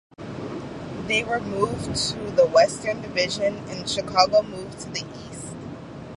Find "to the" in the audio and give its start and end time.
1.95-2.47, 4.79-5.03